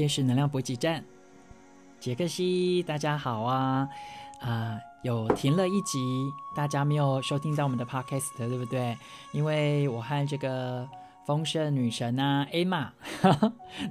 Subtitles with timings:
[0.00, 1.04] 天使能量补给站，
[1.98, 3.86] 杰克西，大家好啊！
[4.40, 5.98] 啊，有停了一集，
[6.56, 8.96] 大家没有收听到我们的 podcast，对不对？
[9.34, 10.88] 因为我和这个
[11.26, 12.90] 丰盛女神啊，A 玛，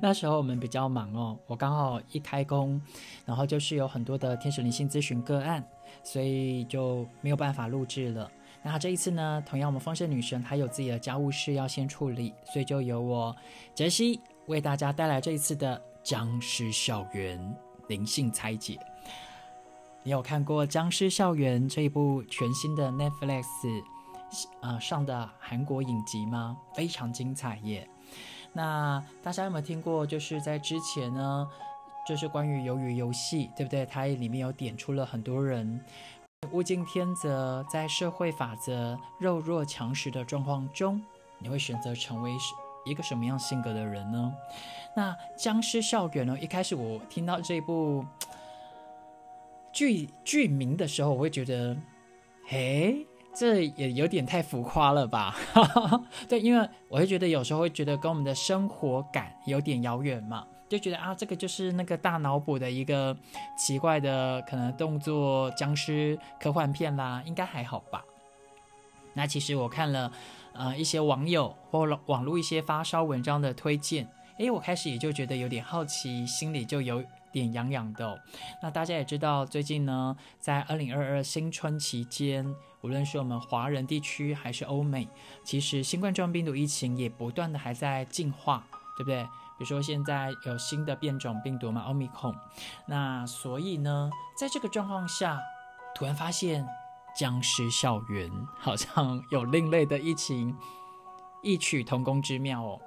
[0.02, 2.82] 那时候我们比较忙哦，我刚好一开工，
[3.24, 5.64] 然后就是有很多的天使灵性咨询个案，
[6.02, 8.32] 所以就没有办法录制了。
[8.64, 13.36] 那这一次呢，同样我们丰盛女神还有自己的家务事要先处理，所以就由我
[13.76, 17.56] 杰西为大家带来这一次的僵尸校园
[17.88, 18.80] 灵性拆解。
[20.04, 23.46] 你有看过《僵尸校园》这一部全新的 Netflix
[24.62, 26.58] 呃上的韩国影集吗？
[26.74, 27.88] 非常精彩耶！
[28.54, 30.06] 那大家有没有听过？
[30.06, 31.48] 就是在之前呢，
[32.08, 33.86] 就是关于鱿鱼游戏，对不对？
[33.86, 35.84] 它里面有点出了很多人。
[36.54, 41.04] 物竞天择，在社会法则肉弱强食的状况中，
[41.38, 42.32] 你会选择成为
[42.86, 44.34] 一个什么样性格的人呢？
[44.96, 46.38] 那僵尸校园呢？
[46.40, 48.06] 一开始我听到这部
[49.72, 51.78] 剧剧名的时候，我会觉得，
[52.48, 55.36] 嘿，这也有点太浮夸了吧？
[56.28, 60.46] 对，因为我会觉得有时候会觉得跟我们的生活感有点遥远嘛。
[60.68, 63.18] 就觉得啊，这个就是那个大脑补的一个
[63.58, 68.04] 奇怪的可能动作僵尸科幻片啦，应该还好吧？
[69.14, 70.12] 那其实我看了
[70.60, 74.06] 呃一些网友或网络一些发烧文章的推荐，
[74.40, 78.22] 诶，我开始也就觉得有点好奇，心里就有点痒痒的。
[78.62, 82.46] 那大家也知道，最近呢，在二零二二新春期间，
[82.82, 85.08] 无论是我们华人地区还是欧美，
[85.46, 88.62] 其实新冠状病毒疫情也不断的还在进化，
[88.98, 89.24] 对不对？
[89.58, 92.36] 比如说现在有新的变种病毒嘛，奥密克戎，
[92.86, 95.40] 那所以呢，在这个状况下，
[95.96, 96.68] 突然发现
[97.20, 100.56] 僵尸校园 好像有另类的疫情，
[101.42, 102.80] 异曲同工之妙哦。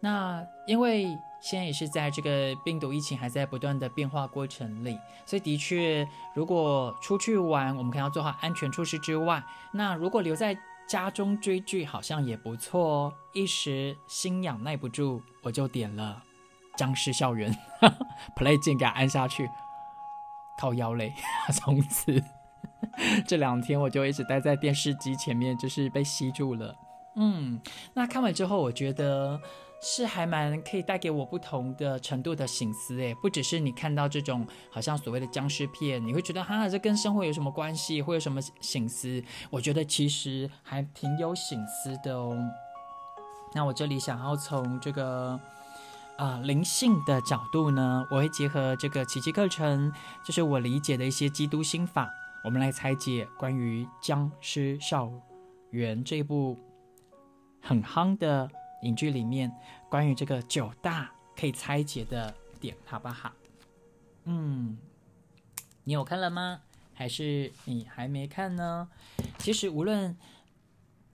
[0.00, 1.04] 那因为
[1.42, 10.56] 现在也是在这个病毒疫情还在不断的变化过程里，所以的确，如果出去玩，我们可能要做好安全措施之外，那如果留在
[10.88, 16.22] 家中追剧好像也不错哦，一时心痒耐不住，我就点了
[16.78, 17.54] 《僵尸校园》，
[18.34, 19.48] play 键给它按下去，
[20.58, 21.12] 靠腰嘞！
[21.54, 22.22] 从此
[23.26, 26.74] 这两天我就一直待在电视机前面，就是被吸住了。
[27.16, 27.60] 嗯，
[27.94, 29.40] 那看完之后，我觉得。
[29.84, 39.20] 是还蛮可以带给我不同的程度的醒思诶，不只是你看到这种好像所谓的僵尸片，你会觉得哈这跟生活有什么关系，会有什么醒思？
[39.50, 42.32] 我觉得其实还挺有醒思的哦。
[43.56, 45.36] 那我这里想要从这个
[46.16, 49.92] 啊灵性的角度呢，我会结合这个奇迹课程，
[50.24, 52.08] 就是我理解的一些基督心法，
[52.44, 55.12] 我们来拆解关于僵尸校
[55.70, 56.58] 园这部
[57.60, 58.50] 很夯的。
[58.82, 59.48] 影剧里面
[59.88, 63.30] 关于这个九大可以拆解的点，好不好？
[64.24, 64.76] 嗯，
[65.84, 66.62] 你有看了吗？
[66.92, 68.88] 还是你还没看呢？
[69.38, 70.16] 其实无论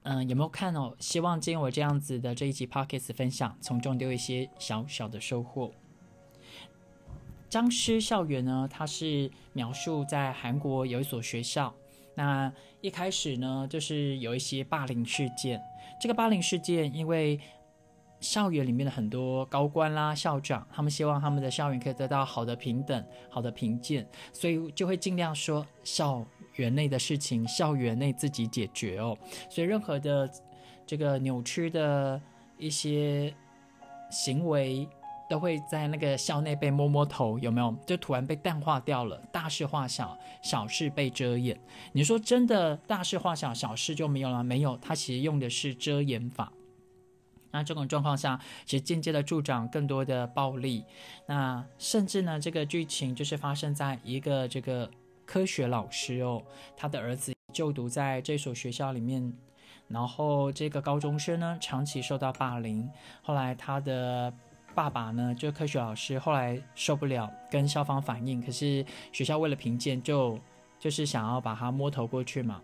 [0.04, 5.70] 嗯有没有看哦，希望借我这样子的这一集 pockets 分享，从中都有一些小小的收获。
[7.48, 11.74] 僵尸校园呢，它是描述在韩国有一所学校，
[12.14, 15.60] 那一开始呢，就是有一些霸凌事件。
[16.00, 17.40] 这个霸凌事件因为
[18.20, 26.26] 校园里面的很多高官啦、校长，他们希望他们的校园可以得到好的平等、好的评鉴，所以就会尽量说校
[26.56, 29.16] 园内的事情，校园内自己解决哦。
[29.48, 30.28] 所以任何的
[30.86, 32.20] 这个扭曲的
[32.58, 33.32] 一些
[34.10, 34.88] 行为，
[35.28, 37.74] 都会在那个校内被摸摸头，有没有？
[37.86, 41.58] 就突然被淡化掉了，大事化小，小事被遮掩。
[41.92, 44.42] 你说真的大事化小，小事就没有了？
[44.42, 46.52] 没有，它其实用的是遮掩法。
[47.50, 50.84] 那这种状况下，其实间接的助长更多的暴力。
[51.26, 54.90] 那甚至呢，这个剧情就是发生在一个这个
[55.24, 56.42] 科学老师哦，
[56.76, 59.32] 他的儿子就读在这所学校里面，
[59.88, 62.86] 然后这个高中生呢长期受到霸凌。
[63.22, 64.30] 后来他的
[64.78, 70.38] 爸爸呢，就科学老师，后来受不了，跟校方反映，可是学校为了评鉴，就
[70.78, 72.62] 就是想要把他摸头过去嘛。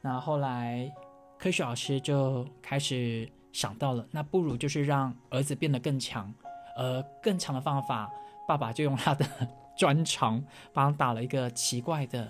[0.00, 0.90] 那后来
[1.38, 3.30] 科学老师就开始。
[3.52, 6.32] 想到了，那不如就是让儿子变得更强，
[6.74, 8.10] 而更强的方法，
[8.48, 9.26] 爸爸就用他的
[9.76, 12.26] 专长帮他打了一个奇怪的，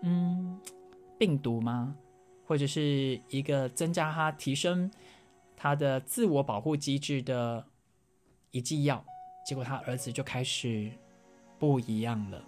[0.00, 0.58] 嗯，
[1.16, 1.94] 病毒吗？
[2.44, 4.90] 或者是一个增加他提升
[5.56, 7.64] 他的自我保护机制的
[8.52, 9.04] 一剂药，
[9.44, 10.92] 结果他儿子就开始
[11.58, 12.40] 不一样了。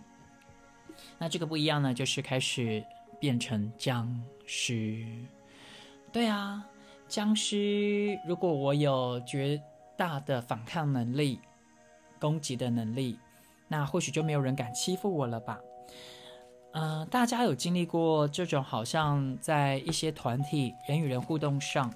[1.19, 2.85] 那这个不一样呢，就是开始
[3.19, 5.05] 变成僵尸。
[6.13, 6.65] 对啊。
[7.07, 9.63] 僵尸，如果我有绝
[9.95, 11.39] 大的反抗能力，
[12.19, 13.19] 攻击的能力，
[13.69, 15.61] 那或许就没有人敢欺负我了吧？
[16.73, 21.93] 嗯，大家有经历过这种好像在一些团体人与人互动上，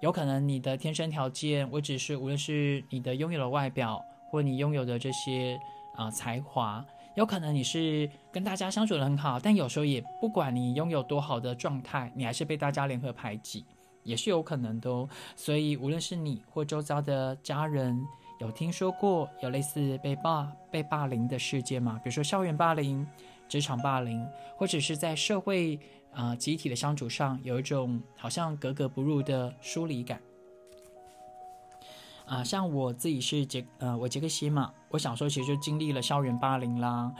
[0.00, 5.58] 有可能你的天生条件，我只是无论是你的拥有的外表，或你拥有的这些
[5.94, 6.84] 啊才华。
[7.14, 13.64] 有可能你是跟大家相处的很好，但有时候也不管你拥有多好的状态，你还是被大家联合排挤，
[14.02, 15.08] 也是有可能的哦。
[15.34, 17.98] 所以无论是你或周遭的家人，
[18.38, 21.98] 有听说过有类似被霸被霸凌的事件吗？
[22.04, 23.06] 比如说校园霸凌、
[23.48, 24.22] 职场霸凌，
[24.58, 25.80] 或者是在社会
[26.16, 30.20] 啊集体的相处上，有一种好像格格不入的疏离感。
[32.24, 37.12] 啊，像我自己是杰呃，我杰克西嘛，我小时候其实就经历了校园霸凌啦。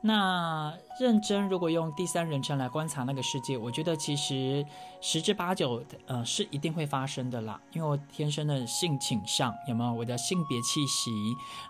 [0.00, 4.64] 那认真如果用第三人称来观察那个世界，我觉得其实
[5.00, 7.60] 十之八九呃是一定会发生的啦。
[7.72, 11.10] 因为我天生的性倾向有没有我的性别气息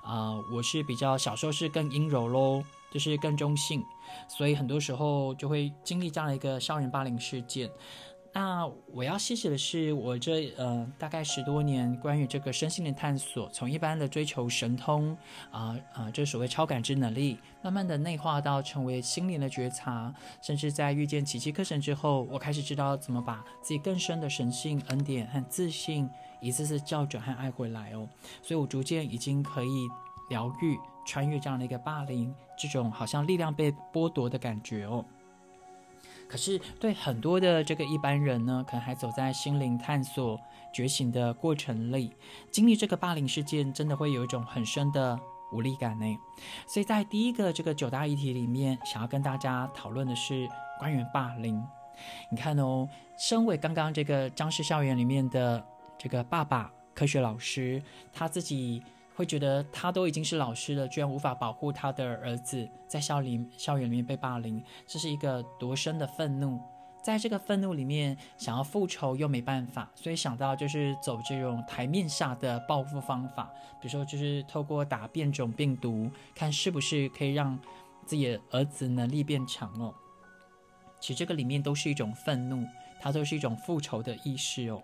[0.04, 0.34] 啊？
[0.52, 2.62] 我是比较小时候是更阴柔喽，
[2.94, 3.84] 就是更中性，
[4.28, 7.68] 所以很多时候就会经历这样的一个校园霸凌事件。
[8.32, 15.16] 那我要谢谢的是，我这呃大概十多年关于这个身心的探索，从一般的追求神通
[15.52, 26.08] 啊啊，这所谓超感知能力，慢慢的内化到成为心灵的觉察，甚至在遇见奇迹课程之后，我开始知道怎么把自己更深的神性恩典和自信
[26.40, 28.08] 一次次校准和爱回来哦。
[28.42, 29.88] 所以我逐渐已经可以
[30.28, 35.04] 疗愈、穿越这样的一个霸凌，这种好像力量被剥夺的感觉哦。
[36.26, 40.40] 可是，对很多的这个一般人呢，可能还走在心灵探索、
[40.72, 42.12] 觉醒的过程里，
[42.50, 45.20] 经历这个霸凌事件，真的会有一种很深的
[45.52, 46.18] 无力感呢。
[46.66, 50.48] 所以在第一个这个九大议题里面，想要跟大家讨论的是
[50.78, 51.62] 关于霸凌。
[52.30, 55.64] 你看哦，身为刚刚这个张氏校园里面的
[55.98, 57.80] 这个爸爸，科学老师，
[58.12, 58.82] 他自己。
[59.14, 66.60] 会觉得他都已经是老师了，居然无法保护他的儿子在校里校园里面被霸凌，这是一个多深的愤怒。
[67.02, 77.58] 在这个愤怒里面，想要复仇又没办法，所以想到就是走这种台面下的报复方法，比如说就是透过打变种病毒，看是不是可以让
[78.06, 79.94] 自己的儿子能力变强哦。
[80.98, 82.66] 其实这个里面都是一种愤怒，
[82.98, 84.82] 它都是一种复仇的意识哦。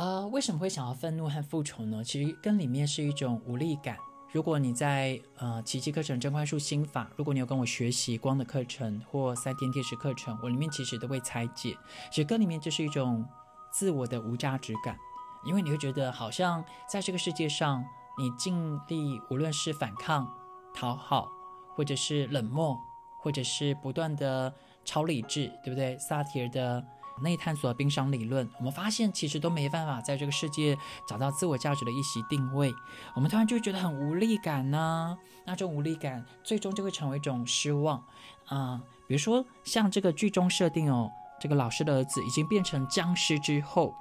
[0.00, 2.02] 呃，为什么会想要愤怒和复仇呢？
[2.02, 3.98] 其实跟里面是一种无力感。
[4.32, 11.76] 如果你在呃奇迹课程真快速心法，如果你有跟我学习光的课程或三天天使课程，我里面其实都会拆解。
[12.10, 13.22] 其实跟里面就是一种
[13.70, 14.96] 自我的无价值感，
[15.44, 17.84] 因为你会觉得好像在这个世界上，
[18.16, 20.26] 你尽力无论是反抗、
[20.74, 21.28] 讨好，
[21.76, 22.74] 或者是冷漠，
[23.20, 25.98] 或者是不断的超理智，对不对？
[25.98, 26.82] 萨提尔的。
[27.22, 30.76] 内探索冰霜理论，我们发现其实都没办法在这个世界
[31.08, 32.74] 找到自我价值的一席定位。
[33.14, 38.02] 我们突然就觉得很无力感呢，那种无力感最终就会成为一种失望
[38.46, 38.80] 啊。
[39.06, 43.94] 比如说像这个剧中设定哦，这个老师的儿子已经变成僵尸之后，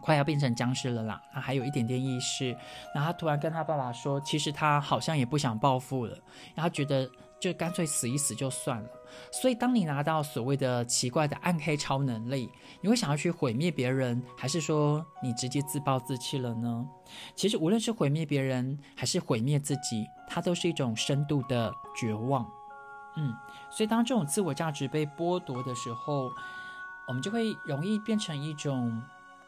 [0.00, 2.56] 快要变成僵尸了啦，他还有一点点意识，
[2.94, 6.18] 然后他突然跟他爸爸说，其实他好像也不想报复了，
[6.54, 7.10] 然后觉得。
[7.40, 8.88] 就干脆死一死就算了。
[9.32, 16.86] 所以，当你拿到所谓的奇怪的暗黑超能力，你会想要去毁灭别人，还是说你直接自暴自弃了呢？
[17.34, 22.46] 其实，无论是毁灭别人，还是毁灭自己，它都是一种深度的绝望。
[23.16, 23.34] 嗯，
[23.70, 26.30] 所以当这种自我价值被剥夺的时候，
[27.08, 29.02] 我们就会容易变成一种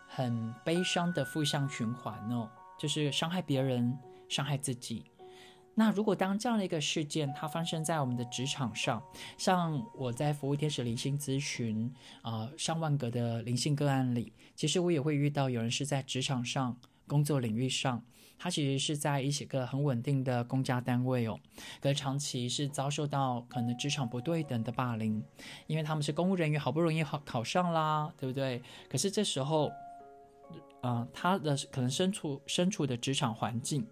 [0.09, 3.97] 很悲伤的负向循环哦，就是伤害别人，
[4.29, 5.05] 伤害自己。
[5.75, 9.03] 那如果当这样的一个事件它发生在我们的职场上，
[9.39, 16.77] 像我在服务天使灵性咨询啊上万个的灵性个案里，其实我也会遇到有人是在职场上
[17.07, 18.05] 工作领域上，
[18.39, 21.41] 他其实是在一些个很稳定的公家单位哦，
[21.81, 25.25] 可是长期是遭受到可能职场不对等的霸凌，
[25.67, 28.63] 因为他们是公务人员，好不容易考考上啦，对不对？
[28.91, 29.73] 可是这时候，
[30.83, 33.87] 啊，他的可能身处身处的职场环境。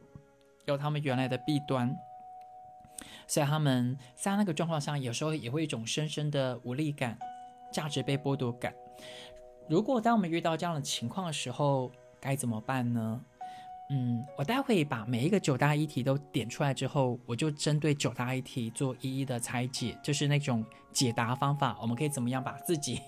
[0.67, 1.97] 有他们原来的弊端，
[3.26, 7.19] 所以他们在那个状况下，有时候也会一种深深的无力感、
[7.73, 8.75] 价值被剥夺感。
[9.69, 11.90] 如果当我们遇到这样的情况的时候，
[12.21, 13.25] 该怎么办呢？
[13.93, 23.00] 嗯，我待会把每一个九大议题都点出来之后，我就针对九大议题做一一的拆解，就是那种解答方法，我们可以怎么样把自己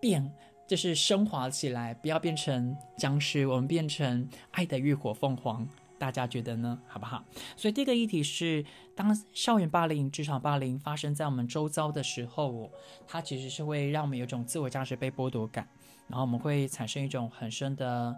[0.00, 0.32] 变，
[0.64, 5.68] 就是升华起来，不要变成僵尸，我们变成爱的浴火凤凰。
[6.02, 6.76] 大家觉得呢？
[6.88, 7.24] 好不好？
[7.56, 8.64] 所以第一个议题是，
[8.96, 12.68] 当校园霸凌、职场霸凌发生在我们周遭的时候，
[13.06, 15.68] 它其实是会让我们有种自我价值被剥夺感，
[16.08, 18.12] 然后我们会产生一种很深的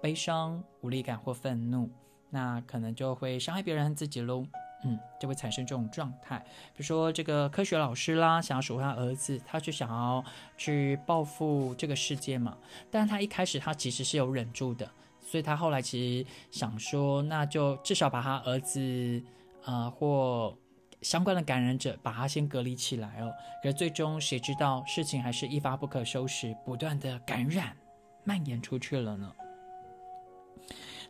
[0.00, 1.90] 悲伤、无力感或愤怒。
[2.30, 4.46] 那可能就会伤害别人自己喽。
[4.84, 6.38] 嗯，就会产生这种状态。
[6.74, 10.24] 比如说这个科学老师啦，想要守护他儿子，他就想要
[10.56, 12.56] 去报复这个世界嘛。
[12.88, 14.88] 但他一开始他其实是有忍住的，
[15.26, 19.22] 所以他后来其实想说，那就至少把他儿子，
[19.64, 20.56] 呃，或
[21.02, 23.30] 相关的感染者把他先隔离起来哦。
[23.62, 27.76] 可是最终谁知道事情还是一发不可收拾，不断的感染
[28.24, 29.30] 蔓延出去了呢？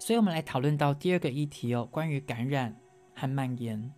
[0.01, 2.75] 所以我们来讨论到第二个议题哦，关于感染。
[3.19, 3.95] 和蔓延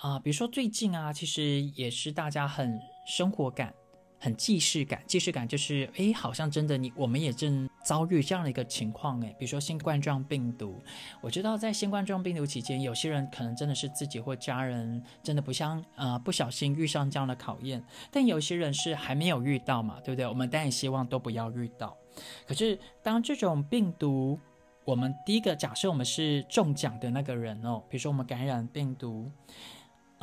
[0.00, 3.72] 啊，比如说最近啊，其实也是大家很生活感、
[4.18, 5.02] 很既视感。
[5.06, 10.82] 既视感就是，哎，好像真的你，我们也正遭遇这样的一个情况，哎，比如说新冠状病毒。
[11.20, 20.26] 我知道在新冠状病毒期间，有些人可能真的是自己或家人真的不像呃不小心遇上这样的考验，但有些人是还没有遇到嘛，对不对？
[20.26, 21.96] 我们当然希望都不要遇到。
[22.46, 24.38] 可是当这种病毒，
[24.84, 27.82] 我们第一个假设，我们是中奖的那个人哦。
[27.88, 29.30] 比如说，我们感染病毒，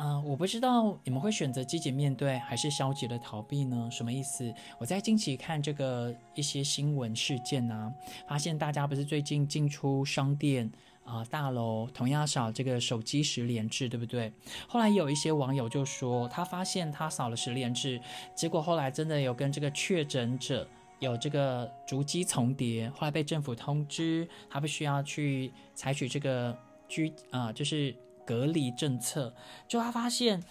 [0.02, 3.88] 啊，我不知道你们会选择积极面对，还是消极的逃避呢？
[3.88, 4.52] 什么意思？
[4.78, 7.92] 我在近期看这个一些新闻事件啊，
[8.26, 10.68] 发现大家不是最近进出商店
[11.04, 14.32] 啊大楼，同样扫这个手机十连制，对不对？
[14.66, 18.00] 后来有一些网友就说，他发现他扫了十连制，
[18.34, 20.66] 结果后来真的有跟这个确诊者。
[20.98, 26.56] 有这个足迹重叠，后来被政府通知，他必须要去采取这个
[26.88, 27.92] 居啊，就是
[28.32, 29.34] 隔离政策。
[29.68, 30.42] 就他发现，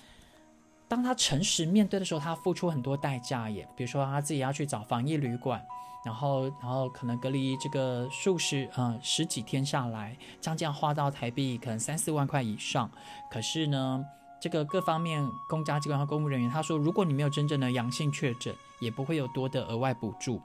[0.88, 3.68] 当他诚实面对的时候，他付出很多代价耶。
[3.76, 5.66] 比如说他自己要去找防疫旅馆，
[6.06, 12.90] 然后然后可能隔离这个数十呃十几天下来，将这样花到台币可能三四万块以上。
[13.32, 14.06] 可是呢？
[14.44, 20.42] 这个各方面公家机关和公务人员，他说，如果你没有真正的阳性确诊，也不会有多的额外补助。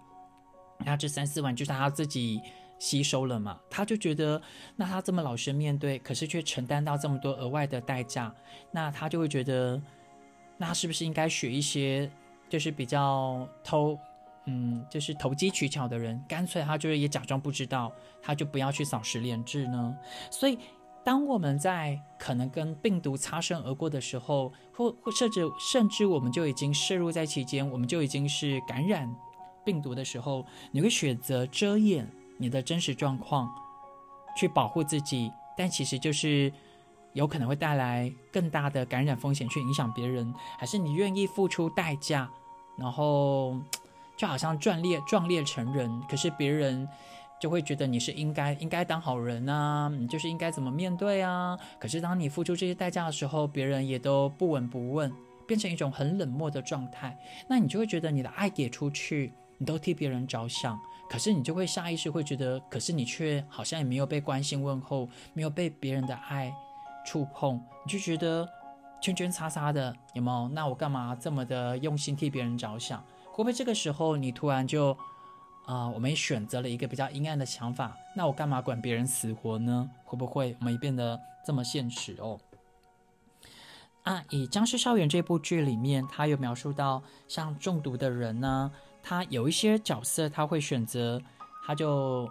[0.85, 2.43] 那这三四万就是他自己
[2.79, 3.59] 吸收了嘛？
[3.71, 4.41] 他就觉得，
[4.77, 8.35] 那他这么老实面对，可是却承担到这么多额外的代价，
[8.71, 9.81] 那他就会觉得，
[10.57, 12.11] 那是不是应该学一些，
[12.49, 13.99] 就是比较偷，
[14.47, 17.93] 嗯，就是投机取巧的人，干脆他就是也假装不知道，
[18.23, 19.97] 他就不要去扫十连制呢？
[20.31, 20.59] 所以。
[21.07, 29.09] 当我们在可能跟病毒擦身而过的时候，或或甚至甚至我们就已经摄入在其间，我们就已经是感染
[29.65, 33.49] 病毒的时候，你会选择遮掩你的真实状况，
[34.37, 36.53] 去保护自己，但其实就是
[37.13, 42.29] 有可能会带来更大的感染风险，去影响别人，还是你愿意付出代价，
[42.77, 43.57] 然后
[44.17, 46.89] 就好像壮烈壮烈成人，可是别人。
[47.39, 51.55] 就会觉得你是应该应该当好人啊，你就是应该怎么面对啊？
[51.79, 55.13] 可是当你付出这些代价的时候，别人也都不闻不问，
[55.47, 57.15] 变成一种很冷漠的状态，
[57.47, 66.55] 那你就会觉得你的爱给出去，你都替别人着想，可是你就会下意识会觉得，可是你却好像也没有被关心问候，没有被别人的爱
[67.05, 68.49] 触碰，你就觉得
[69.01, 70.49] 圈圈叉叉的，有没有？
[70.49, 73.01] 那我干嘛这么的用心替别人着想？
[73.31, 74.97] 会不会这个时候你突然就？
[75.67, 79.91] 啊，我们选择了一个比较阴暗的想法，那我干嘛管别人死活呢？
[80.05, 82.39] 会不会我们也变得这么现实哦？
[84.05, 88.71] 啊，以《僵尸校园》这部剧里面，他有描述到，像中毒的人呢，
[89.09, 91.23] 他有一些角色他会选择，
[91.65, 92.29] 他就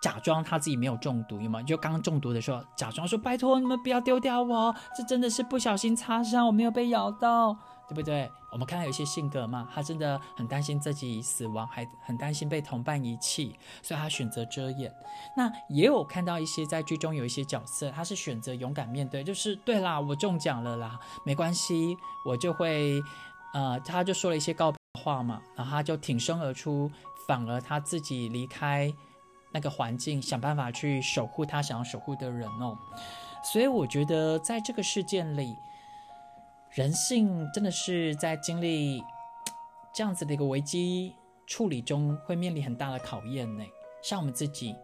[0.00, 1.62] 假装他自己没有中毒，有吗？
[1.62, 7.56] 就刚中毒的时候，假装说：“拜托你们不要丢掉我，这真的是不小心擦伤，我没有被咬到。”
[7.88, 8.30] 对不对？
[8.50, 14.90] 我们看到有一些性格嘛，他真的很担心自己死亡，还很担心被同伴遗弃，所以他选择遮掩。
[15.36, 21.94] 那也有看到一些在剧中有一些角色，他是选择勇敢面对，就是对啦，我中奖了啦，没关系，
[22.24, 23.02] 我就会，
[23.52, 24.72] 呃，他就说了一些告
[25.02, 26.90] 话嘛，然后他就挺身而出，
[27.26, 28.92] 反而他自己离开
[29.52, 32.78] 那个环境，想办法去守护他想要守护的人哦。
[33.42, 35.56] 所以我觉得在这个事件里。
[36.74, 39.04] 人性真的是在经历
[39.92, 41.14] 这样子的一个危机
[41.46, 43.62] 处理中，会面临很大的考验呢。
[44.02, 44.74] 像我们自己，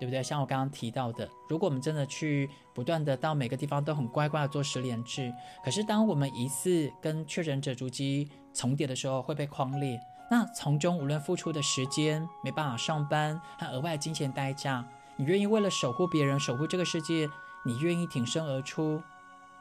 [0.00, 0.22] 对不对？
[0.22, 5.30] 像我刚刚提到的，如果我们真的去不断的到每个地方都很乖乖的做十连制，
[5.62, 10.00] 可是当我们疑似跟确诊者足迹重叠的时候，会被框列。
[10.30, 14.82] 那从中无论付出的时间、没办法上班和额外金钱代价，
[15.16, 17.28] 你愿意为了守护别人、守护这个世界，
[17.62, 19.02] 你愿意挺身而出，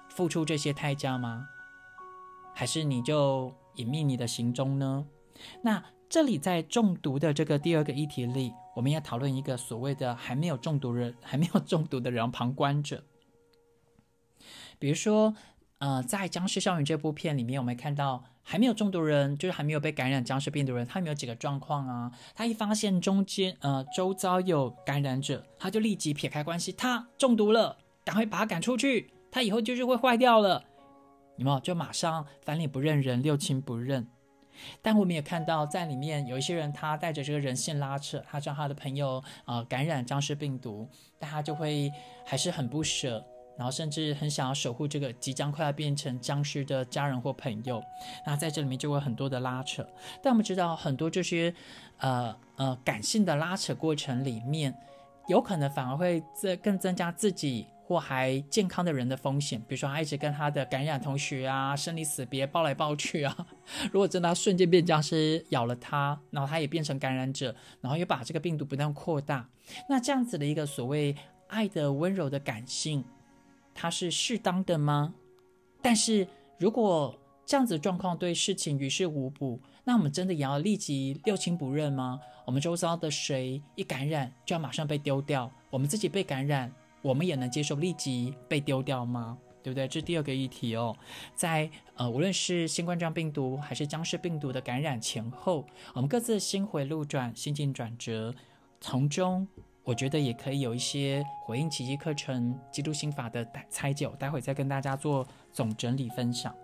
[0.08, 1.50] 付出这些代价吗？
[2.53, 5.05] 还是你就隐秘你的行踪呢？
[5.63, 13.03] 那这里在中毒的这个第二个议题里，我们要讨论一个所谓的还没有中毒人、 还没有中毒的人旁观者。
[14.79, 15.36] 比如说，
[15.79, 22.09] 呃，在《僵尸校园》这部片里面，我们看到还没有中毒人，就是还没有被感染僵尸病毒人，他有没有几个状况啊？
[22.33, 30.63] 他一发现中间呃周遭有感染者，他就立即撇开关系，他中毒了，赶快把他赶出去，他以后就是会坏掉了，
[31.36, 31.59] 有没有？
[31.59, 34.07] 就马上翻脸不认人，六亲不认。
[34.81, 40.87] 但我们也看到，在里面有一些人，他带着这个人性拉扯，他让他的朋友呃感染僵尸病毒，
[41.19, 41.91] 但他就会
[42.25, 43.23] 还是很不舍。
[43.57, 47.83] 然后甚至很想要守护这个即将快要变成僵尸的家人或朋友，
[48.25, 49.85] 那在这里面就会很多的拉扯。
[50.23, 51.53] 但我们知道，很多这些
[51.97, 54.73] 呃呃感性的拉扯过程里面，
[55.27, 59.60] 有可能反而会增更增加自己或还健康的人的风险。
[59.62, 63.36] 比如说，他一直跟他的感染同学啊，生离死别，抱来抱去啊。
[63.91, 69.50] 如果真的瞬间变僵尸咬了他，然后他也变成感染者，然后又把这个病毒不断扩大，
[69.89, 71.15] 那这样子的一个所谓
[71.48, 73.03] 爱的温柔的感性。
[73.74, 75.15] 它是适当的吗？
[75.81, 76.27] 但是
[76.60, 82.19] 如果这样子状况对事情于事无补，那我们真的也要立即六亲不认吗？
[82.46, 85.51] 我们周遭的谁一感染就要马上被丢掉？
[85.72, 89.37] 我们自己被感染，我们也能接受立即被丢掉吗？
[89.61, 89.87] 对不对？
[89.87, 90.95] 这是第二个议题哦。
[91.35, 98.33] 在呃，无论是新冠状病毒还是僵尸病毒的感染前后，我们各自心回路转，心境转折，
[98.79, 99.47] 从中。
[99.83, 106.55] 我觉得也可以有一些回应奇迹课程基督心法的猜解，待会再跟大家做总整理分享。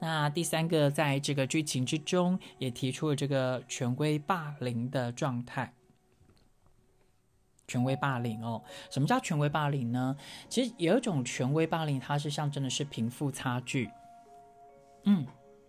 [0.00, 5.72] 那第三个，在这个剧情之中也提出了这个权威霸凌的状态。
[7.68, 10.16] 权威霸凌哦，什么叫权威霸凌呢？
[10.48, 13.90] 其实有一种权威霸凌，它是象征的是贫富差距。
[15.04, 15.26] 嗯，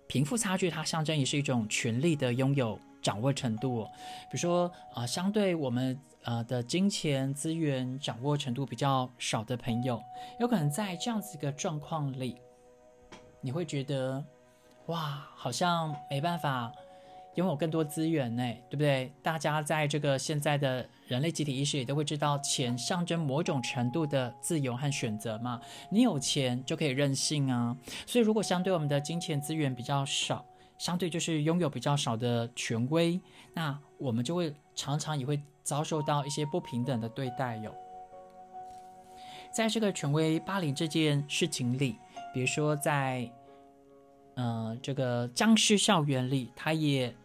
[0.08, 2.80] 贫富差距它象征也是一种权力的拥有。
[3.04, 10.02] 掌握程度，比如说啊，相对我们呃的金钱资源掌握程度比较少的朋友，
[10.40, 12.38] 有可能在这样子一个状况里，
[13.42, 14.24] 你会觉得
[14.86, 16.72] 哇，好像没办法
[17.36, 19.12] 拥有更多资源呢，对不对？
[19.22, 25.60] 大家在这个现在的人类集体意识也都会知道，钱象征某种程度的自由和选择嘛。
[25.90, 30.46] 你有钱就可以任性啊，所以如果相对我们的金钱资源比较少。
[30.80, 33.18] 相对就是拥有比较少的权威，
[33.54, 37.74] 那我们就会常常也会遭受到一些不平等的对待哟。
[39.54, 41.96] 在这个权威霸凌这件事情里，
[42.34, 43.32] 比如说在
[44.36, 47.16] 呃这个僵尸校园里，他也。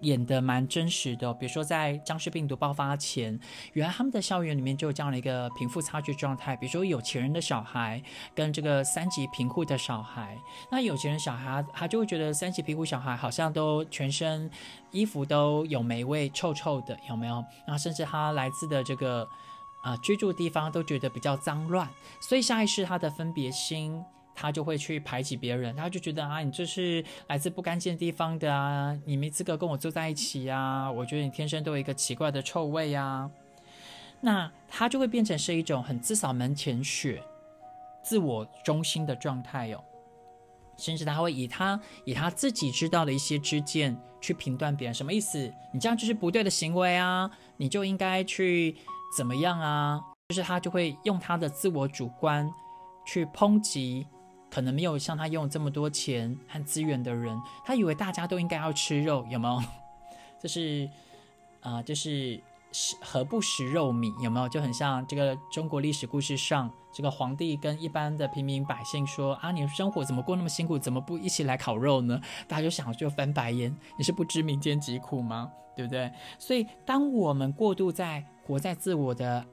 [0.00, 3.38] 演的蛮真实的，比如说在僵尸病毒爆发前，
[3.72, 6.54] 原来他们的校园里面就有这样的一个贫富差距状态。
[6.54, 8.02] 比如说有钱人的小孩
[8.34, 10.36] 跟这个三级贫户的小孩，
[10.70, 14.50] 那有钱人小孩他就会觉得三级贫户小孩好像都全身
[14.90, 17.44] 衣服都有霉味、臭臭的，有没有？
[17.66, 19.26] 那甚至他来自的这个
[19.82, 21.88] 啊居住地方都觉得比较脏乱，
[22.20, 24.04] 所以下意识他的分别心。
[24.38, 33.30] 他就会去排挤别人，他就觉得啊，你这是来自不干净的地方的啊，你没资格跟我住在一起啊，我觉得你天生都有一个奇怪的臭味啊，
[34.20, 37.22] 那他就会变成是一种很自扫门前雪、
[38.04, 39.82] 自我中心的状态哟，
[40.76, 45.50] 甚至他会以他以他自己知道的一些知见去评断别人，什么意思？
[45.72, 48.76] 你这样就是不对的行为啊，你就应该去
[49.16, 49.98] 怎么样啊？
[50.28, 52.52] 就是他就会用他的自我主观
[53.06, 54.06] 去抨击。
[54.56, 59.62] 可能没有像他拥有这么多钱和资源的人，他以为大家都应该要吃肉，有没有？
[60.40, 60.88] 就是，
[61.60, 62.40] 啊，就是
[62.72, 64.48] 食何不食肉糜，有没有？
[64.48, 75.52] 就很像这个中国历史故事上，这个皇帝跟一般的平民百姓说：“啊，你生活怎么过那么辛苦，怎么不一起来烤肉呢？”大家就想就翻白眼，你是不知民间疾苦吗？
[75.76, 76.10] 对不对？
[76.38, 79.44] 所以，当我们过度在活在自我的。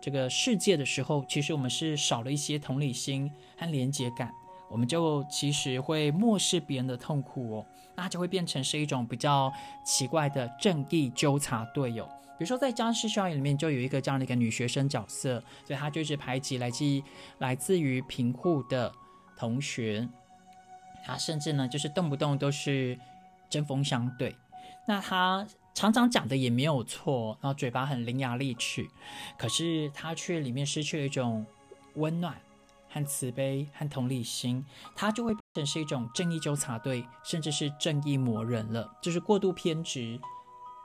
[0.00, 4.32] 这个世界的时候，其实我们是少了一些同理心和连结感，
[4.70, 9.52] 我们就其实会漠视别人的痛苦哦，那就会变成是一种比较
[9.84, 12.04] 奇怪的正义纠察队友。
[12.38, 16.84] 比如说在僵尸校园里面，就有一个这样的一个女学生角色，所以她就是排挤来自
[17.38, 18.92] 来自于贫户的
[19.36, 20.08] 同学，
[21.04, 22.96] 她甚至呢就是动不动都是
[23.50, 24.36] 针锋相对，
[24.86, 25.46] 那她。
[25.78, 28.84] 常常讲的也没有错，然后嘴巴很伶牙俐齿，
[29.38, 31.46] 可是他却里面失去了一种
[31.94, 32.34] 温暖
[32.90, 40.18] 和慈悲和同理心，他就会变成是一种正义纠察队，甚至是正义魔人了，就是过度偏执，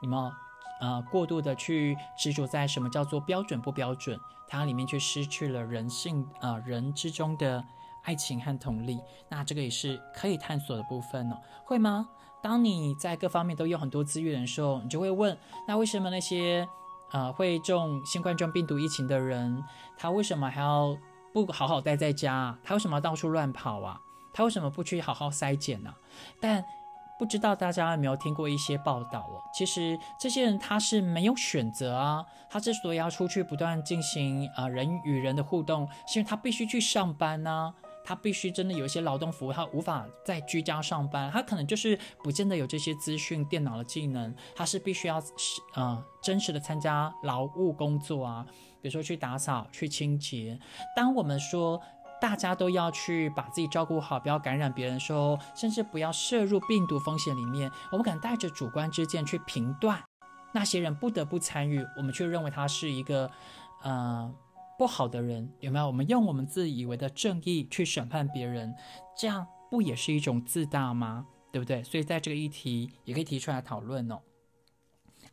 [0.00, 0.30] 你们
[0.80, 7.64] 呃过度的去执着在什么叫做标准不标准，它里面却失去了人性啊人之中的
[8.04, 12.08] 爱情和同理，那这个也是可以探索的部分呢，会吗？
[12.44, 15.34] 当你在各方面都有很多资源的时候，你就会问：
[15.66, 16.68] 那为什么那些
[17.10, 19.64] 呃会中新冠状病毒疫情的人，
[19.96, 20.94] 他为什么还要
[21.32, 22.54] 不好好待在家？
[22.62, 23.98] 他为什么到处乱跑啊？
[24.34, 25.94] 他为什么不去好好筛检呢？
[26.38, 26.62] 但
[27.18, 29.40] 不知道大家有没有听过一些报道哦？
[29.54, 37.72] 其实这些人他是没有选择啊，他之所以要出去不断进行啊人与人的互动，是因为他必须去上班呢。
[38.04, 45.32] 他必须真的有一些劳动服务，他无法在居家上班，他可能就是不见得有这些资讯、电脑的技能，他是必须要是
[45.74, 48.46] 呃真实的参加劳务工作啊，
[48.80, 50.60] 比如说去打扫、去清洁。
[50.94, 51.80] 当我们说。
[52.20, 54.98] 大家都要去把自己照顾好，不要感染别人。
[54.98, 57.70] 说，甚至不要摄入病毒风险里面。
[57.92, 60.02] 我们可能带着主观之见去评断
[60.52, 63.30] 那些人不得不参与，我们却认为他是一个
[63.82, 64.32] 呃
[64.78, 65.86] 不好的人，有没有？
[65.86, 68.74] 我们用我们自以为的正义去审判别人，
[69.16, 71.26] 这样不也是一种自大吗？
[71.52, 71.82] 对不对？
[71.84, 74.20] 所以在这个议题也可以提出来讨论哦。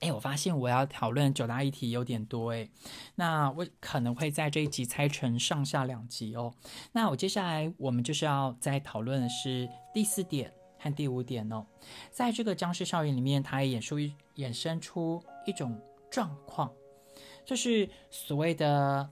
[0.02, 2.70] 哎，我发现我要讨论九大议题有点多哎，
[3.16, 6.54] 那我可能会在这一集拆成上下两集哦。
[6.92, 11.66] 那我接下来我们就是要再讨论的是第四点和第五点哦。
[12.12, 14.00] 在这个僵尸校园里面，它也演出
[14.38, 16.72] 衍生出一种状况，
[17.46, 19.08] 就是所谓的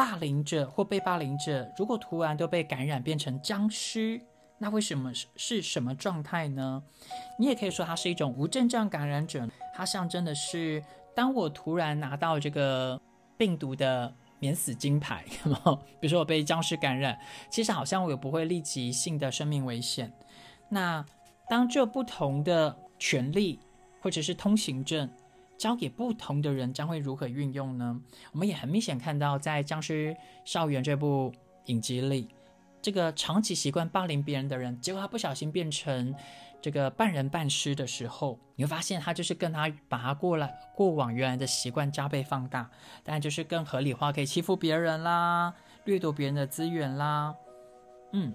[0.00, 4.18] 霸凌者或被霸凌者，如果突然都被感染变成僵尸。
[4.56, 6.82] 那为什么是是什么状态呢？
[7.38, 10.82] 你也可以说它是一种无症状感染者，它象征的是，
[11.14, 12.98] 当我突然拿到这个
[13.36, 15.22] 病毒的免死金牌，
[16.00, 17.18] 比如说我被僵尸感染，
[17.50, 20.10] 其实好像我也不会立即性的生命危险。
[20.70, 21.04] 那
[21.46, 23.60] 当这不同的权利
[24.00, 25.10] 或者是通行证
[25.60, 28.00] 交给不同的人，将会如何运用呢？
[28.32, 31.30] 我们也很明显看到，在《僵尸校园》这部
[31.66, 32.28] 影集里。
[32.80, 36.14] 这个长期习惯霸凌别人的人，结果他不小心变成
[36.62, 42.70] 这个半人半尸的时候，你会发现他就是跟他把他过来过往原来的习惯加倍放大，
[43.04, 45.52] 当然就是更合理化，可以欺负别人啦，
[45.84, 47.34] 掠夺别人的资源啦。
[48.12, 48.32] 嗯，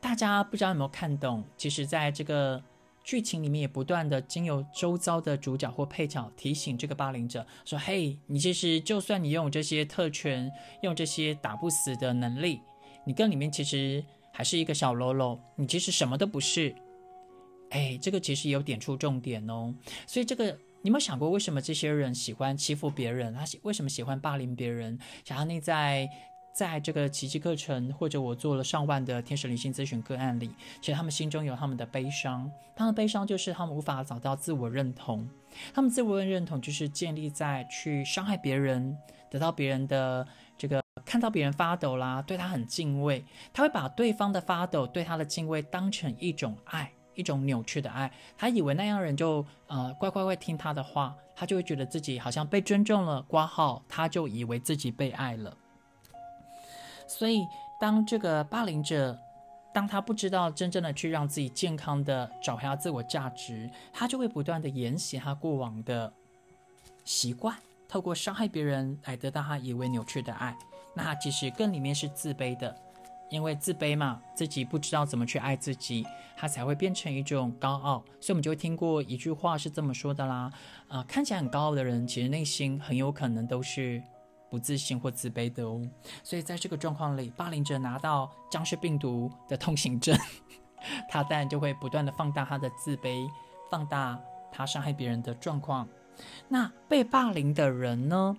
[0.00, 1.42] 大家不知道有没有看懂？
[1.56, 2.62] 其实，在这个
[3.10, 10.48] 剧情里面，也不断的经由周遭的主角或配角提醒这个霸凌者说：“嘿，你其实就算你拥有这些特权，
[10.84, 12.60] 用这些打不死的能力。”
[13.04, 16.72] 你跟里面其实还是一个小喽啰，你其实什么都不是。
[17.70, 19.74] 哎，这个其实有点出重点哦。
[20.06, 20.44] 所以这个
[20.80, 23.34] 你有没有想过，为什么这些人喜欢欺负别人？
[23.34, 24.96] 他为什么喜欢霸凌别人？
[25.24, 26.08] 想要内在
[26.52, 32.50] 在这个奇迹课程，或者我做了上万的天使灵性咨询个案里，其实他们心中有他们的悲伤。
[32.74, 35.28] 他们的悲伤就是他们无法找到自我认同。
[35.74, 38.96] 他们自我认同就是建立在去伤害别人，
[39.30, 40.26] 得到别人的
[40.58, 40.80] 这个。
[41.02, 48.12] 看到别人发抖啦，对他很敬畏，他会把对方的发抖对他的敬畏当成一种爱，一种扭曲的爱。
[48.36, 55.56] 他以为那样人就呃乖乖会听他的话，他就会觉得自己好像被尊重了，挂号他就以为自己被爱了。
[57.10, 57.44] 所以
[57.78, 59.18] 当这个霸凌者，
[59.74, 66.12] 当他不知道真正的去让自己健康的找回他自我价值，他就会不断的沿袭他过往的
[67.04, 67.56] 习惯，
[67.88, 70.56] 透过伤害别人来得到他以为扭曲的爱。
[70.94, 72.74] 那其实更里面是自卑的，
[73.28, 78.04] 因为自卑嘛，自己不知道怎么去爱自己，他才会变成一种高傲。
[78.20, 80.52] 所以我们就会听过一句话是这么说的啦，
[80.88, 84.00] 啊，看起来很高傲的人，其实内心很有可能都是
[84.50, 85.80] 不自信或自卑的哦。
[86.22, 90.18] 所以在这个状况里，霸凌者拿到僵尸病毒的通行证，
[91.08, 93.26] 他当然就会不断的放大他的自卑，
[93.70, 94.20] 放大
[94.52, 95.88] 他伤害别人的状况。
[96.48, 98.36] 那被霸凌的人呢，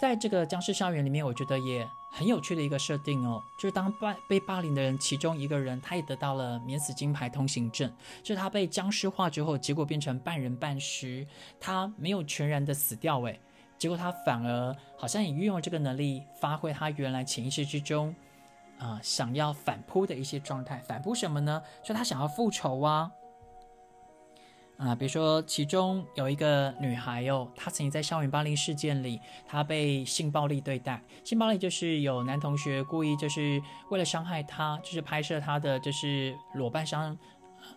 [0.00, 11.26] 在这个僵尸校园里面，我觉得也很有趣的一个设定哦，就是当霸被霸凌的人其中一个人，他也得到了免死金牌通行证，是他被僵尸化之后，结果变成半人半尸，
[11.58, 13.40] 他没有全然的死掉，诶，
[13.84, 18.14] 结果他反而好像也运用这个能力，发挥他原来潜意识之中
[18.78, 21.62] 啊想要反扑的一些状态，反扑什么呢？
[21.82, 23.12] 就他想要复仇啊。
[24.78, 31.00] 啊，比如说，其中有一个女孩哟，她曾经在校园霸凌事件里，她被性暴力对待。
[31.22, 37.16] 性暴力就是有男同学故意就是为了伤害她，就是拍摄她的就是裸半伤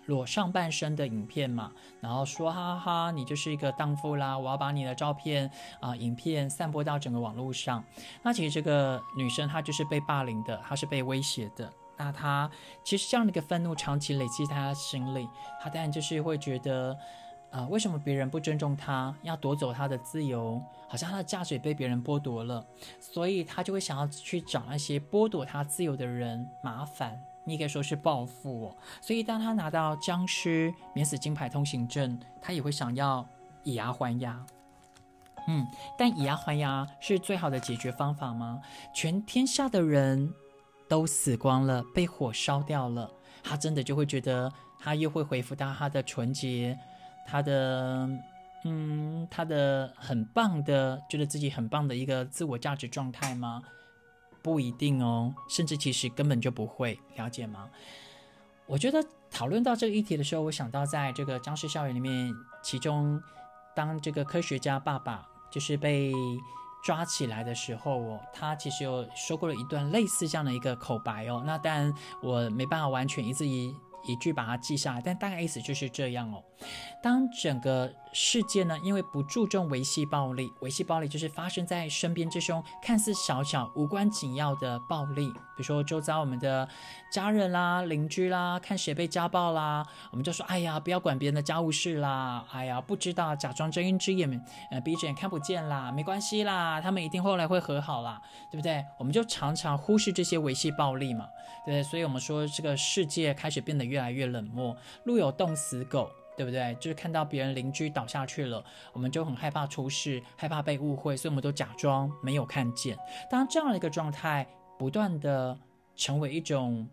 [0.08, 7.84] 裸上半身的影片嘛，然后说哈哈，你就是一个荡妇啦，我要把你的照片啊影片散播到整个网络上。
[8.24, 11.72] 那其实这个女生她就是被霸凌的，她是被威胁的。
[11.98, 12.50] 那她
[12.84, 15.28] 其实这样的一个愤怒长期累积在他心里，
[15.62, 16.98] 她当然就是会觉得，
[17.52, 22.65] 啊，为什么别人不尊重他，要夺走他的自由，好像他的价值被别人剥夺了，
[23.00, 28.76] 所以他就会想要去找那些剥夺他自由的人麻烦，你可以说是报复。
[29.02, 33.28] 所以当他拿到僵尸免死金牌通行证，他也会想要
[33.64, 34.46] 以牙还牙。
[35.48, 35.66] 嗯，
[35.98, 38.62] 但以牙还牙是最好的解决方法吗？
[38.94, 40.32] 全天下的人。
[40.90, 43.12] 都死光了，被火烧掉了。
[43.44, 46.80] 他真的就会觉得他又会恢复到他的纯洁，
[47.26, 48.10] 他的
[48.64, 53.62] 嗯，他的很棒的，觉得自己很棒的一个自我价值状态吗？
[54.48, 57.70] 不一定哦，甚至其实根本就不会了解吗？
[58.66, 62.34] 我觉得讨论到这个议题的时候，我想到在这个僵尸校园里面，
[62.64, 63.22] 其中
[63.76, 66.14] 当这个科学家爸爸就是被
[66.82, 71.44] 抓起来的时候哦，他其实有说过了一段类似这样的一个口白哦。
[71.46, 76.42] 那当然我没办法完全一字一一句把它记下来，但大概意思就是这样哦。
[77.02, 86.67] 当整个世界呢，因为不注重维系暴力，维系暴力就是发生在身边这种，看似小小无关紧要的暴力，比如说周遭我们的
[87.12, 94.28] 家人啦、邻居啦，看谁被家暴啦，我们就说，哎呀，不要管别人的家务事啦，哎呀，不知道，假装睁一只眼，
[94.72, 98.20] 呃，闭一只眼看不见啦，没关系啦，他们一定后来会和好啦，
[98.52, 98.84] 对不对？
[98.98, 101.28] 我们就常常忽视这些维系暴力嘛，
[101.63, 101.84] 对不对？
[101.84, 106.10] 所以我们说这个世界开始变得越来越冷漠，路有冻死狗。
[106.38, 106.78] 对不对？
[106.80, 112.95] 就是看到别人邻居倒下去了，我们就很害怕出事，害怕被误会，所以我们都假装没有看见。
[113.28, 114.47] 当这样的一个状态
[114.78, 115.58] 不断的
[115.95, 116.88] 成为一种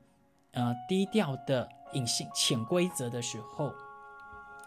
[0.52, 3.70] 呃低调的隐性潜规则的时候，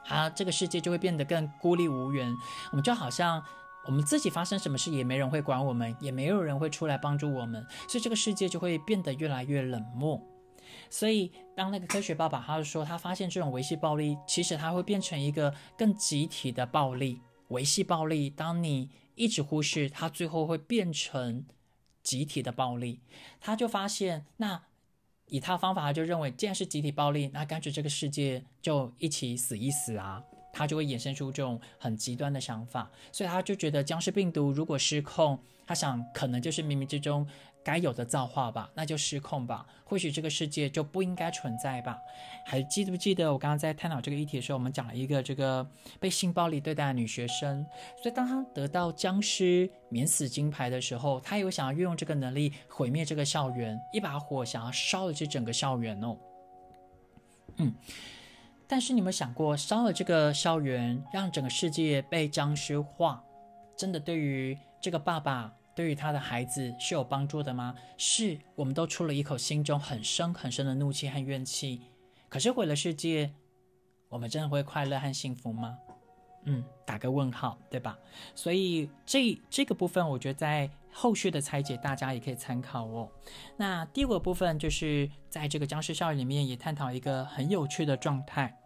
[0.07, 2.31] 啊，这个世界就会变得更孤立无援。
[2.71, 3.43] 我们就好像
[3.87, 10.21] 我们自己发生什么事也没人会管我们，也没有人会出来帮助我们，所以这个世界就会变得越来越冷漠。
[10.89, 17.21] 所以，当那个科学爸爸他就说，他发现这种维系暴力，其实它会变成一个更集体的暴力。
[17.49, 21.45] 维系暴力，当你一直忽视它，最后会变成
[22.03, 22.99] 集体的暴力。
[23.39, 24.63] 他就发现，那
[25.27, 30.23] 以他方法，他就认为，既然是集体暴力，那干脆这个世界就一起死一死啊。
[30.53, 37.27] 他就会衍生出这种很极端的想法，所以他就觉得僵尸病毒如果失控，他想可能就是冥冥之中。
[37.67, 39.65] 该有的造化吧，那就失控吧。
[39.83, 41.99] 或许这个世界就不应该存在吧。
[42.45, 47.65] 还记不记得我刚刚在探讨这个议题的时候，我们讲了一个这个被性暴力对待的女学生。
[48.01, 56.17] 所以当她得到僵尸免死金牌的时候，她有想要运用这个能力毁灭这个校园，一把火想要烧了这整个校园哦。
[57.57, 57.73] 嗯，
[58.65, 63.21] 但是你有没有想过，烧了这个校园，让整个世界被僵尸化，
[63.77, 65.53] 真的对于这个爸爸？
[65.77, 67.75] 对于他的孩子是有帮助的吗？
[67.99, 71.83] 是，我们都出了一口心中很深很深的怒气和怨气。
[72.29, 73.31] 可是毁了世界，
[74.09, 75.77] 我们真的会快乐和幸福吗？
[76.45, 77.95] 嗯，打个问号，对吧？
[78.33, 83.07] 所以这这个部分，我觉得在后续的拆解，大家也可以参考哦。
[83.55, 88.57] 那第二个部分就是在这个僵尸校园里面，也探讨一个很有趣的状态，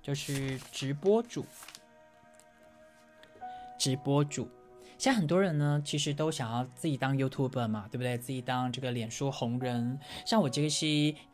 [0.00, 1.44] 就是直播主，
[3.78, 4.48] 直播主。
[5.00, 8.18] 现在很多人呢，其实都想要自己当 YouTuber 嘛，对不对？
[8.18, 9.98] 自己当这个脸书红人。
[10.26, 10.84] 像我这个是，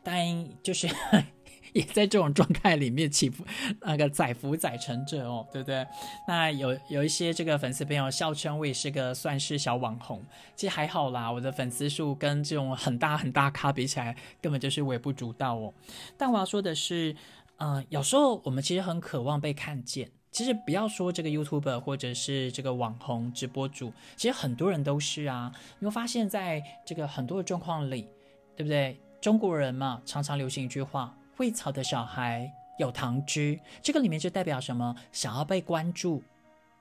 [0.01, 0.87] 当然就是
[1.75, 3.43] 也在这种状态里面起伏，
[3.81, 5.85] 那个载浮载沉者哦，对不对？
[6.29, 10.23] 那有有一些这个粉丝朋友笑称我也是个算是小网红，
[10.55, 15.73] 其实还好啦，我的粉丝数跟这种很大很大咖比起来，根本就是微不足道哦。
[16.17, 17.13] 但我要说的是，
[17.57, 20.09] 嗯，有时候我们其实很渴望被看见。
[20.37, 25.51] 其实不要说这个 YouTuber 或者是这个网红直播主，其实很多人都是啊。
[25.79, 28.07] 你会发现在这个很多的状况里，
[28.55, 29.01] 对不对？
[29.19, 34.95] 中国人嘛，常常流行一句话：“会草的小孩有糖吃。”这个里面就代表什么？
[35.11, 36.23] 想要被关注，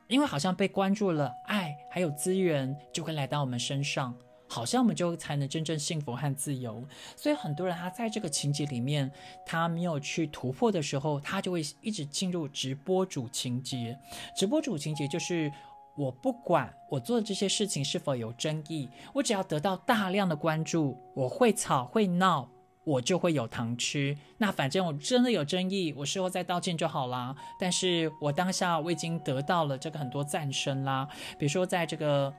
[0.09, 4.15] 因为好像被关注了，爱还有资源就会来到我们身上。
[4.57, 6.83] 好像我们就才能真正幸福和自由，
[7.15, 9.13] 所以很多人他在这个情节里面，
[9.45, 13.99] 他没有去突破的时候，他就会一直进入直播主情节。
[14.35, 15.53] 直播主情节就是
[15.95, 22.49] 我不管我做的这些事情是否有争议，我只要得到大量的关注，我会吵会闹，
[22.85, 24.17] 我就会有糖吃。
[24.39, 27.37] 那反正我真的有争议，我事后再道歉就好啦。
[27.61, 31.07] 但是我当下我已经得到了这个很多赞声啦，
[31.39, 32.33] 比如说在这个。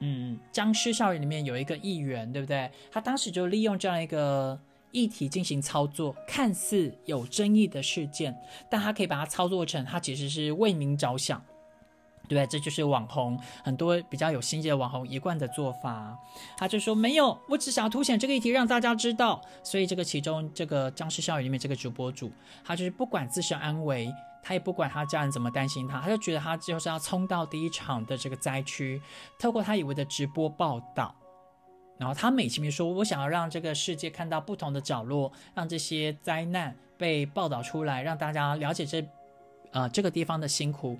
[0.00, 2.70] 嗯，僵尸校园里面有一个议员，对不对？
[2.90, 4.58] 他当时就利用这样一个
[4.92, 8.36] 议题进行操作，看似有争议的事件，
[8.70, 11.42] 但他可以把它操作成他其实是为民着想，
[12.28, 12.46] 对不对？
[12.46, 16.16] 这就是网红很多比较有心机的网红一贯的做法。
[16.56, 19.42] 他就说没有，我只想要凸显这个议题让大家知道。
[19.64, 22.30] 所以这个其中这个僵尸校园里面这个主播主，
[22.64, 24.14] 他就是不管自身安危。
[24.48, 28.98] 他也不管他家人怎么担心他，他就觉得他就是要冲到第一场的这个灾区，
[29.38, 31.14] 透过他以为的直播报道，
[31.98, 39.06] 然后他美其名说：“我想要让这个世界看到不同的角落，让这些灾难被报道出来，让大家了解这
[39.72, 40.98] 呃这个地方的辛苦。”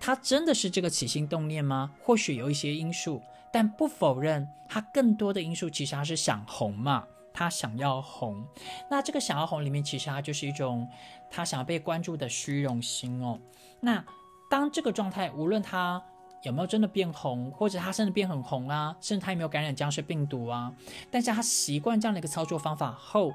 [0.00, 1.92] 他真的是这个起心动念吗？
[2.02, 7.06] 或许有一些因素，但不否认他更多的因素其实他是想红嘛。
[7.32, 8.46] 他想要红。
[8.90, 10.88] 那这个想要红里面，其实它就是一种
[11.30, 13.38] 他想要被关注的虚荣心哦。
[13.80, 14.04] 那
[14.50, 16.02] 当这个状态，无论他
[16.42, 20.72] 有没有真的变红，或者他甚至变很红啊，甚至他有没有感染僵尸病毒啊，
[21.10, 23.32] 但是他习惯这样的一个操作方法后，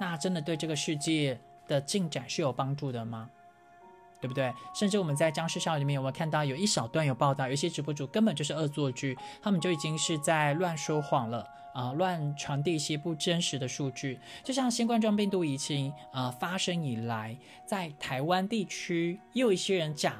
[0.00, 1.38] 那真的对这个世界
[1.68, 3.30] 的进展是有帮助的吗？
[4.18, 4.52] 对不对？
[4.74, 14.18] 甚至我们在僵尸校里面有没有看到有一小段有报道，有些直播主根本就是恶作剧，他们就已经是在乱说谎了啊，乱传递一些不真实的数据。
[14.42, 17.36] 就像新冠状病毒疫情啊发生以来，
[17.66, 20.16] 在台湾地区也有一些人假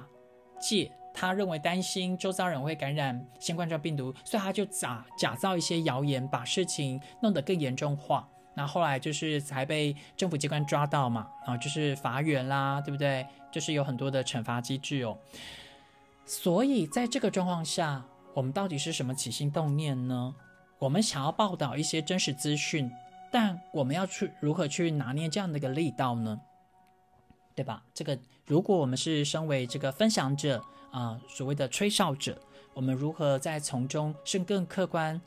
[0.60, 8.28] 借他认为担心周遭人会感染新冠状病毒，所以他就假假造一些谣言，把事情弄得更严重化。
[8.54, 13.26] 那后来就是才被政府机关抓到嘛，然后就是罚园啦，对不对？
[13.50, 15.16] 就是有很多的惩罚机制哦。
[16.26, 20.34] 所以在这个状况下，我们到底是什么起心动念呢？
[20.78, 22.90] 我们想要报道一些真实资讯，
[23.30, 26.40] 但我们要去如何去拿捏这样的一个力道呢？
[27.54, 27.82] 对吧？
[27.94, 32.38] 这个如果我们是身为这个分享者啊，所谓的吹哨者，
[32.74, 35.20] 我们如何在从中是更客观、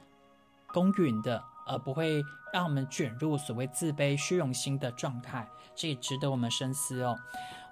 [0.68, 1.44] 公允的？
[1.66, 2.20] 而不会
[2.52, 7.16] 让我们卷入所谓自卑、虚荣心的状态，这也值得我们深思哦。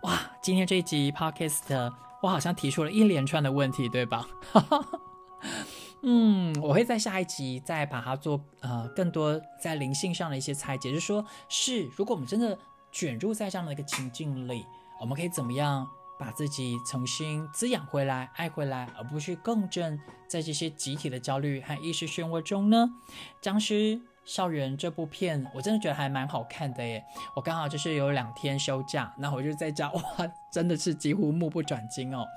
[0.04, 4.28] 哇，今天这一集 podcast，我好像提出了一连串的问题，对吧？
[4.52, 5.00] 哈哈哈
[6.04, 12.58] 嗯，我会在下一集再把它做呃更多在灵性上的一些拆解，就是说，是如果我们真的
[12.92, 14.66] 卷入在这样的一个情境里，
[15.00, 15.88] 我们可以怎么样？
[16.20, 22.90] 把自己重新滋养回来、爱回来，而不去共振在这些集体的焦虑和意识漩涡中呢？
[23.40, 27.02] 僵尸校园这部片，我真的觉得还蛮好看的耶！
[27.34, 30.02] 我刚好就是有两天休假，那我就在家，哇，
[30.52, 32.28] 真的是几乎目不转睛哦。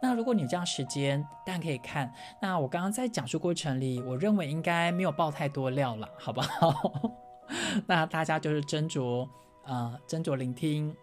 [0.00, 2.10] 那如果你有这样时间，当然可以看。
[2.40, 6.90] 那我刚刚在讲述过程里，我认为应该没有爆太多料了，好不好？
[7.86, 9.28] 那大家就是斟酌，
[9.66, 10.96] 呃，斟酌聆听。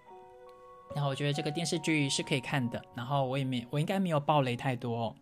[0.95, 5.15] 然后我觉得这个电视剧是可以看的，然后我也没我应该没有暴雷太多。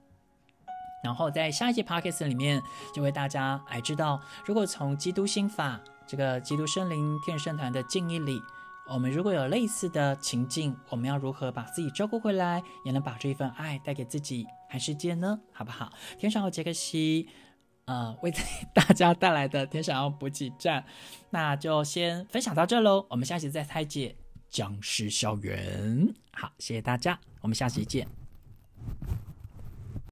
[1.03, 2.61] 然后在下一节 podcast 里面，
[2.93, 8.41] 就为大家来知道，如果从基督心法这个基督圣灵天使圣团的敬意里，
[8.87, 15.39] 我们如果有类似的情境，我们要如何把自己照顾回来，也能把这一份爱带给自己和世界呢？
[15.53, 15.91] 好不好？
[16.17, 17.29] 天上有杰克西，
[17.85, 18.33] 呃，为
[18.73, 20.83] 大家带来的天上要补给站，
[21.29, 23.05] 那就先分享到这喽。
[23.09, 24.15] 我们下期再拆解。
[24.49, 28.07] 僵尸校园，好，谢谢大家，我们下期见。